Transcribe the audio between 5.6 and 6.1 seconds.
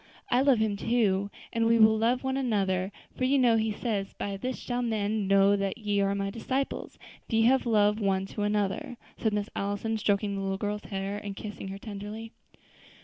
ye